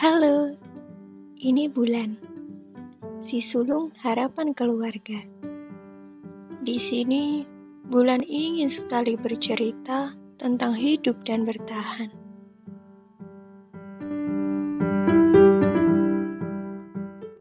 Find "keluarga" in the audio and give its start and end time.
4.56-5.20